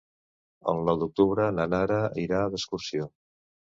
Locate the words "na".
1.57-1.67